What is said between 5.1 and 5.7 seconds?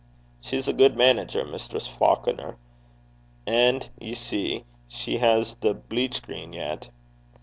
has